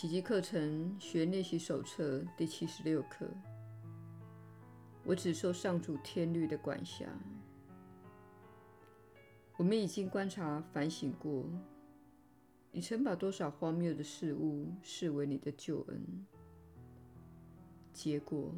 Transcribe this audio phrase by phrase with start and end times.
[0.00, 3.28] 奇迹课程学练习手册第七十六课。
[5.04, 7.04] 我只受上主天律的管辖。
[9.58, 11.44] 我们已经观察、反省过，
[12.72, 16.26] 你曾把多少荒谬的事物视为你的救恩？
[17.92, 18.54] 结果，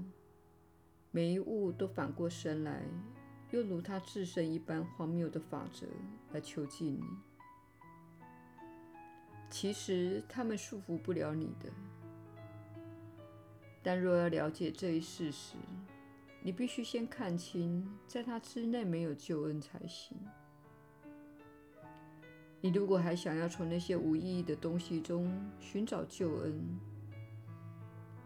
[1.11, 2.85] 每一物都反过身来，
[3.51, 5.89] 又如它自身一般荒谬的法则
[6.31, 7.03] 来囚禁你。
[9.53, 11.69] 其实他们束缚不了你的，
[13.83, 15.57] 但若要了解这一事实，
[16.43, 20.17] 你必须先看清，在它之内没有救恩才行。
[22.63, 26.59] 你如果还想要从那些无意义的东西中寻找救恩，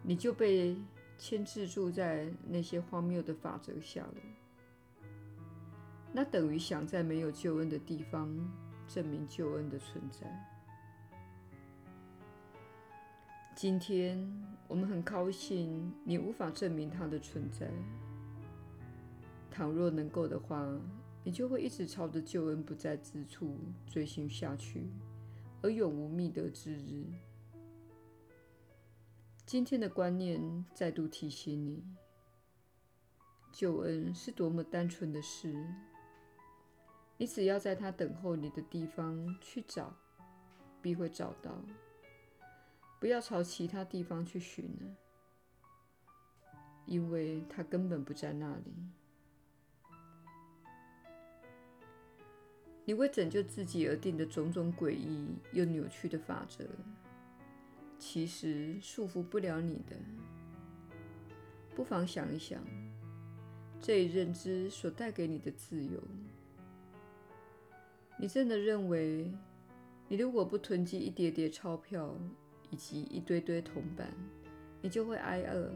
[0.04, 0.76] 你就被
[1.18, 4.14] 牵制住在那些荒谬的法则下了。
[6.12, 8.32] 那等于想在没有救恩的地方
[8.86, 10.55] 证明救恩的存在。
[13.56, 14.30] 今天
[14.68, 17.66] 我们很高兴你无法证明它的存在。
[19.50, 20.62] 倘若能够的话，
[21.24, 24.90] 你就会一直朝着救恩不在之处追寻下去，
[25.62, 27.06] 而永无觅得之日。
[29.46, 31.82] 今天的观念再度提醒你，
[33.50, 35.66] 救恩是多么单纯的事。
[37.16, 39.96] 你只要在他等候你的地方去找，
[40.82, 41.58] 必会找到。
[42.98, 44.96] 不要朝其他地方去寻了，
[46.86, 48.74] 因为它根本不在那里。
[52.84, 56.64] 你为拯救自己而定的种种诡异又扭曲的法则，
[57.98, 59.96] 其实束缚不了你的。
[61.74, 62.62] 不妨想一想，
[63.80, 66.00] 这一认知所带给你的自由。
[68.18, 69.30] 你真的认为，
[70.08, 72.16] 你如果不囤积一叠叠钞票，
[72.70, 74.08] 以及一堆堆铜板，
[74.82, 75.72] 你就会挨饿。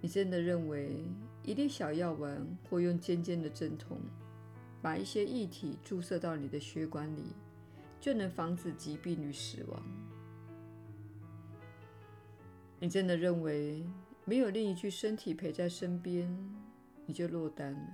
[0.00, 1.04] 你真的认为
[1.42, 3.98] 一粒小药丸或用尖尖的针筒
[4.80, 7.34] 把一些液体注射到你的血管里，
[8.00, 9.82] 就能防止疾病与死亡？
[12.78, 13.84] 你真的认为
[14.24, 16.34] 没有另一具身体陪在身边，
[17.04, 17.88] 你就落单了？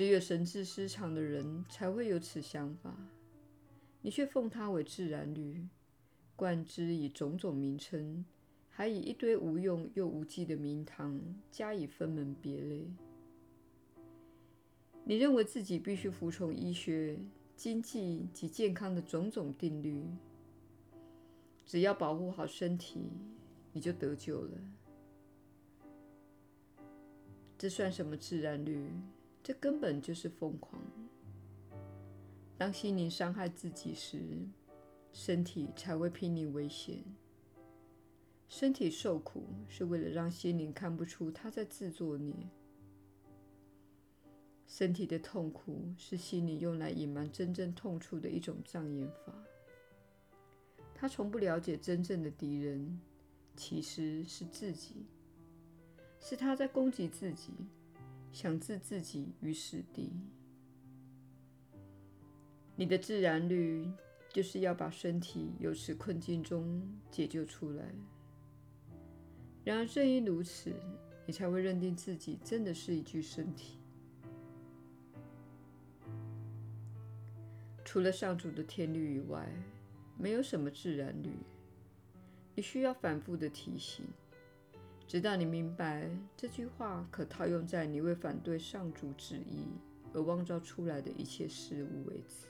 [0.00, 2.96] 只有神智失常的人才会有此想法，
[4.00, 5.68] 你却奉它为自然律，
[6.34, 8.24] 冠之以种种名称，
[8.70, 12.88] 还以一堆无用又无稽的名堂加以分门别类。
[15.04, 17.18] 你认为自己必须服从医学、
[17.54, 20.02] 经济及健康的种种定律，
[21.66, 23.02] 只要保护好身体，
[23.74, 24.58] 你就得救了。
[27.58, 28.90] 这算什么自然律？
[29.42, 30.82] 这根本就是疯狂。
[32.58, 34.20] 当心灵伤害自己时，
[35.12, 37.02] 身体才会濒临危险。
[38.48, 42.34] 身体受苦是为了让心灵看不出他在自作孽。
[44.66, 49.34] 身体的痛苦是心灵用来隐瞒真正痛处的一种障眼法。
[50.94, 53.00] 他从不了解真正的敌人
[53.56, 55.06] 其实是自己，
[56.20, 57.52] 是他在攻击自己。
[58.32, 60.12] 想置自己于死地，
[62.76, 63.90] 你的自然律
[64.32, 67.84] 就是要把身体由此困境中解救出来。
[69.64, 70.72] 然而，正因如此，
[71.26, 73.78] 你才会认定自己真的是一具身体。
[77.84, 79.46] 除了上主的天律以外，
[80.16, 81.30] 没有什么自然律。
[82.54, 84.06] 你需要反复的提醒。
[85.10, 89.66] 直到你明白这句话可套用在你为反对上主旨意
[90.14, 92.46] 而妄造出来的一切事物为止。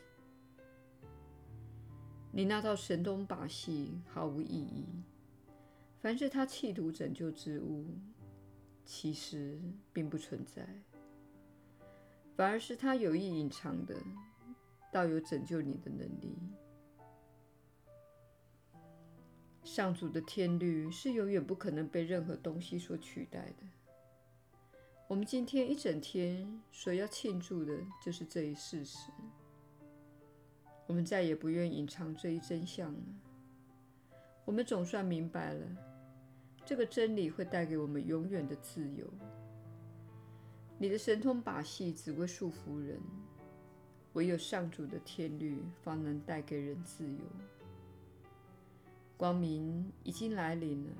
[2.31, 4.84] 你那套神通把戏毫无意义。
[6.03, 7.87] 凡是他企图拯救之物，
[8.84, 9.59] 其实
[9.91, 10.69] 并不存在，
[12.37, 13.96] 反而是他有意隐藏的，
[14.93, 16.37] 倒有拯救你的能力。
[19.72, 23.62] 上主的天律是永远不可能被任何东西所取代的。
[25.06, 29.12] 我们今天一整天所要庆祝的就是这一事实。
[30.88, 32.99] 我们再也不愿隐藏这一真相了。
[34.44, 35.64] 我们总算明白了，
[36.64, 39.06] 这个真理会带给我们永远的自由。
[40.78, 43.00] 你的神通把戏只会束缚人，
[44.14, 47.20] 唯有上主的天律方能带给人自由。
[49.20, 50.90] 光明已经来临了，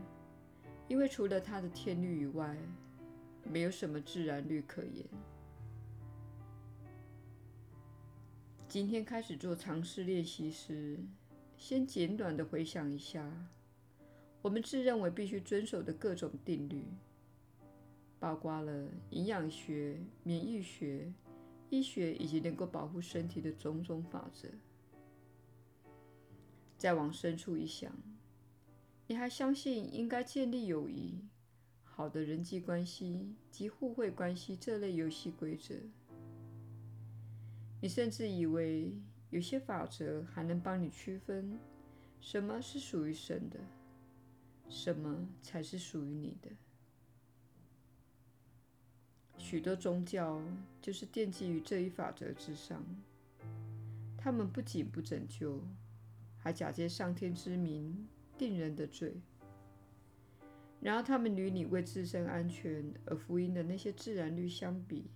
[0.89, 2.55] 因为除了他的天律以外，
[3.45, 5.07] 没有什么自然律可言。
[8.69, 10.99] 今天开始做尝试练习时，
[11.57, 13.27] 先简短的回想一下
[14.43, 16.85] 我们自认为必须遵守的各种定律，
[18.19, 21.11] 包括了营养学、免疫学、
[21.71, 24.47] 医学以及能够保护身体的种种法则。
[26.77, 27.91] 再往深处一想，
[29.11, 31.25] 你还相信应该建立友谊、
[31.83, 35.75] 好的人际关系及互惠关系这类游戏规则？
[37.81, 38.95] 你甚至以为
[39.31, 41.59] 有些法则还能帮你区分
[42.21, 43.59] 什么是属于神的，
[44.69, 46.49] 什么才是属于你的。
[49.37, 50.41] 许多宗教
[50.81, 52.81] 就是奠基于这一法则之上，
[54.17, 55.61] 他们不仅不拯救。
[56.39, 58.09] 还假借上天之名
[58.41, 59.21] 定人的罪，
[60.81, 65.11] 然而他们与你为自身安全而福音的那些自然律相比，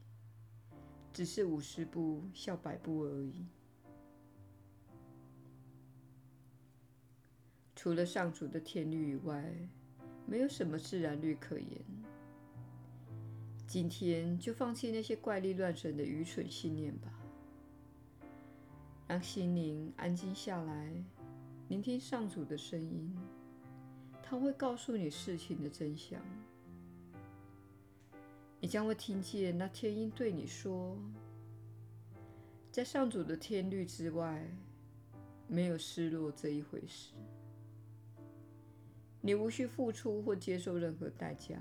[1.11, 3.47] 只是五十步笑百步而已。
[7.75, 9.55] 除了上主的天律以外，
[10.27, 11.83] 没有什么自然律可言。
[13.67, 17.11] 今天就放弃那些怪力乱神的愚蠢信念吧。
[19.09, 21.03] 让心灵安静下来，
[21.69, 23.11] 聆听上主的声音，
[24.23, 26.21] 他会告诉你事情的真相。
[28.61, 30.95] 你将会听见那天音对你说
[32.71, 34.47] ：“在上主的天律之外，
[35.49, 37.15] 没有失落这一回事。
[39.23, 41.57] 你无需付出或接受任何代价，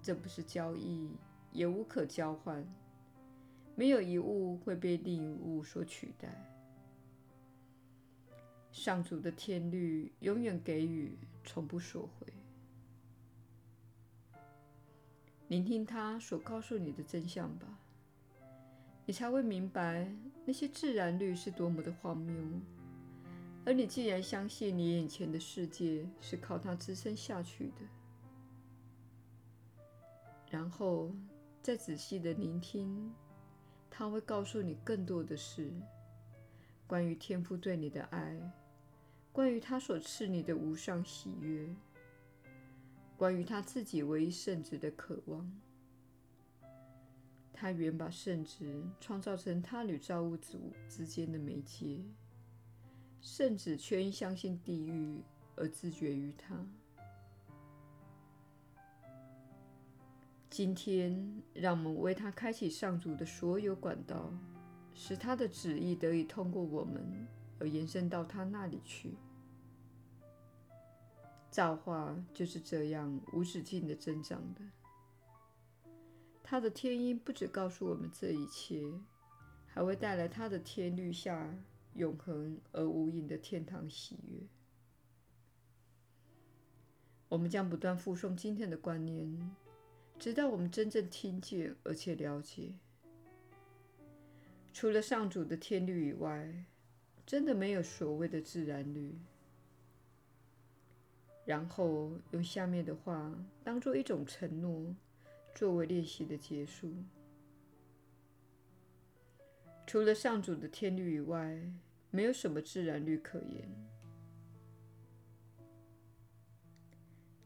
[0.00, 1.10] 这不是交易，
[1.52, 2.66] 也无可交换。”
[3.76, 6.55] 没有一物会被另一物所取代。
[8.76, 12.26] 上主的天律永远给予，从不索回。
[15.48, 17.66] 聆听他所告诉你的真相吧，
[19.06, 20.14] 你才会明白
[20.44, 22.34] 那些自然律是多么的荒谬。
[23.64, 27.80] 而你既然相信你眼前的世界是靠它支撑下去的，
[30.50, 31.10] 然后
[31.62, 33.10] 再仔细的聆听。
[33.88, 35.72] 他会告诉你更多的事，
[36.86, 38.38] 关于天父对你的爱，
[39.36, 41.68] 关于他所赐你的无上喜悦，
[43.18, 45.60] 关于他自己唯一圣子的渴望。
[47.52, 52.02] 他原把圣子创造成他与造物主之间的媒介，
[53.20, 55.20] 圣子却因相信地狱
[55.54, 56.66] 而自绝于他。
[60.48, 64.32] 今天，让我们为他开启上主的所有管道，
[64.94, 67.04] 使他的旨意得以通过我们
[67.58, 69.16] 而延伸到他那里去。
[71.50, 74.60] 造化就是这样无止境的增长的。
[76.42, 78.92] 他的天音不只告诉我们这一切，
[79.66, 81.52] 还会带来他的天律下
[81.94, 84.46] 永恒而无垠的天堂喜悦。
[87.28, 89.56] 我们将不断复诵今天的观念。
[90.18, 92.74] 直到我们真正听见而且了解，
[94.72, 96.64] 除了上主的天律以外，
[97.26, 99.12] 真的没有所谓的自然律。
[101.44, 103.32] 然后用下面的话
[103.62, 104.94] 当做一种承诺，
[105.54, 106.94] 作为练习的结束。
[109.86, 111.60] 除了上主的天律以外，
[112.10, 113.68] 没有什么自然律可言。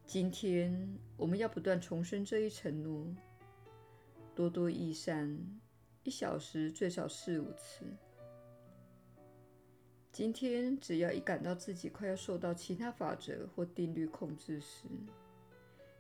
[0.07, 3.07] 今天我们要不断重申这一承诺，
[4.35, 5.61] 多多益善，
[6.03, 7.85] 一小时最少四五次。
[10.21, 14.85] 今天只要一感到自己快要受到其他法则或定律控制时，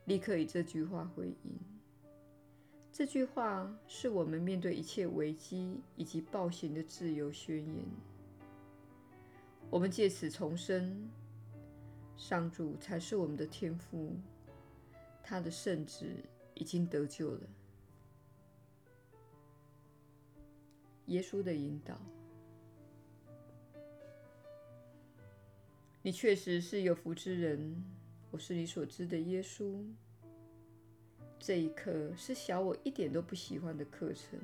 [0.04, 1.58] 立刻以这句话回应。
[2.92, 7.82] 这句话是我们面对一切危机以及暴行的自由宣言。
[9.70, 11.08] 我们借此重申。
[12.14, 14.12] 上主才是我们的天父，
[15.22, 16.16] 他的圣旨
[16.52, 17.40] 已经得救了。
[21.06, 21.98] 耶稣的引导，
[26.02, 27.84] 你确实是有福之人。
[28.30, 29.84] 我是你所知的耶稣。
[31.38, 34.40] 这一课是小我一点都不喜欢的课程。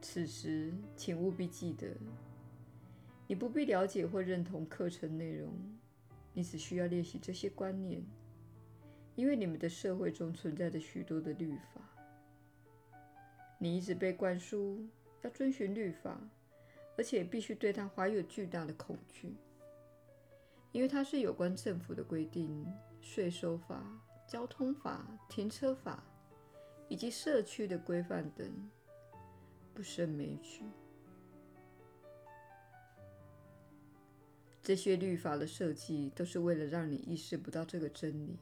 [0.00, 1.86] 此时，请务必记得。
[3.28, 5.52] 你不必了解或认同课程内容，
[6.32, 8.02] 你只需要练习这些观念，
[9.14, 11.80] 因为你们的社会中存在着许多的律法。
[13.58, 14.84] 你一直被灌输
[15.22, 16.20] 要遵循律法，
[16.98, 19.36] 而且必须对它怀有巨大的恐惧，
[20.72, 22.66] 因为它是有关政府的规定、
[23.00, 23.82] 税收法、
[24.28, 26.02] 交通法、停车法
[26.88, 28.70] 以及社区的规范等。
[29.72, 30.64] 不胜枚举。
[34.60, 38.40] 这些律法的设计都是为了让你意识不到这个真理，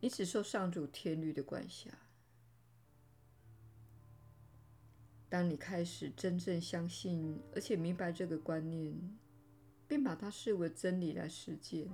[0.00, 1.90] 你只受上主天律的管辖。
[5.28, 8.94] 当你开始真正相信而且明白这个观念，
[9.86, 11.88] 并把它视为真理来实践，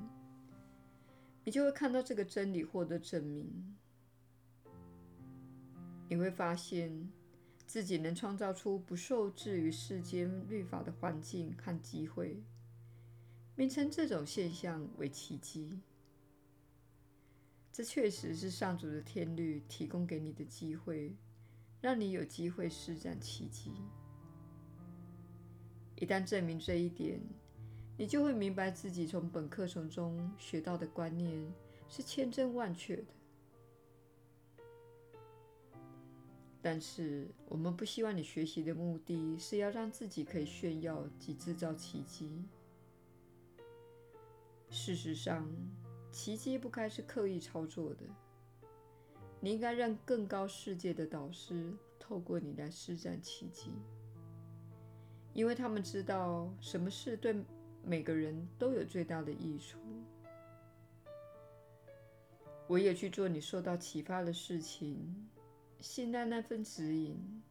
[1.44, 3.76] 你就会看到这个真理获得证明。
[6.08, 7.10] 你会发现
[7.66, 12.42] 自己能创造出不受制于世间律法的环境和机会。
[13.56, 15.80] 名称这种现象为奇迹，
[17.72, 21.16] 这确实是上主的天律提供给你的机会，
[21.84, 23.70] 让你有机会施展奇迹。
[25.96, 27.20] 一旦证明这一点，
[27.98, 31.52] 你就会明白自己从本课程中学到的观念
[31.86, 33.04] 是千真万确的。
[36.62, 42.46] 但是，我们不希望你学习的目的是要让自己可以炫耀及制造奇迹。
[44.70, 45.46] 事实上，
[46.10, 48.06] 奇迹不该是刻意操作的。
[49.44, 51.70] 你应该让更高世界的导师
[52.00, 53.70] 透过你来施展奇迹，
[55.34, 57.36] 因为他们知道什么事对
[57.82, 59.78] 每个人都有最大的益处。
[62.66, 65.28] 我也去做你受到启发的事情，
[65.78, 67.42] 信赖那份指引，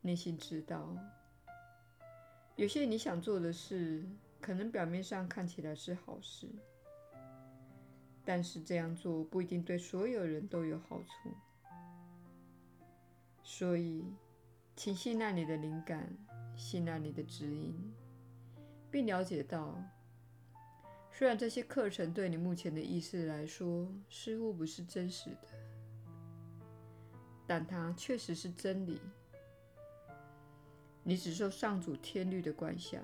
[0.00, 0.96] 内心知道，
[2.54, 4.06] 有些你想做的事。
[4.40, 6.46] 可能表面上看起来是好事，
[8.24, 11.34] 但是这样做不一定对所有人都有好处。
[13.42, 14.04] 所以，
[14.74, 16.16] 请信赖你的灵感，
[16.56, 17.74] 信赖你的指引，
[18.90, 19.78] 并了解到，
[21.12, 25.48] 虽然这些课程对你目前的意识来说似乎不是真实的，
[27.46, 29.00] 但它确实是真理。
[31.02, 32.98] 你只受上主天律的管辖。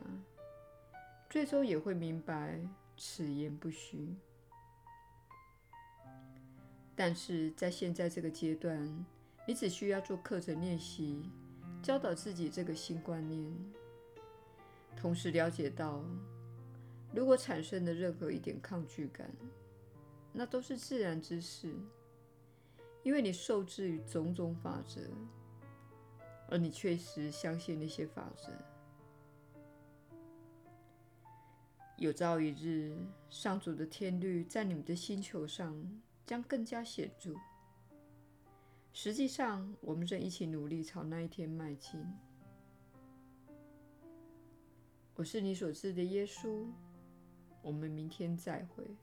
[1.28, 2.60] 最终也会明白
[2.96, 4.16] 此言不虚，
[7.02, 8.78] 但是在现在这个阶段，
[9.48, 11.22] 你只需要做课程练习，
[11.82, 13.50] 教导自己这个新观念，
[14.98, 16.04] 同时了解到，
[17.14, 19.30] 如果产生的任何一点抗拒感，
[20.30, 21.72] 那都是自然之事，
[23.02, 25.00] 因为你受制于种种法则，
[26.50, 28.52] 而你确实相信那些法则。
[31.96, 32.94] 有朝一日，
[33.30, 35.74] 上主的天律在你们的星球上
[36.30, 37.34] 将更加显著。
[38.92, 42.00] 实际上，我们正一起努力朝那一天迈进。
[45.16, 46.68] 我是你所知的耶稣。
[47.62, 48.96] 我们明天再会。